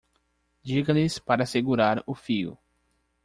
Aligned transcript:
Diga-lhes 0.63 1.19
para 1.19 1.45
segurar 1.45 2.03
o 2.07 2.15
fio. 2.15 2.57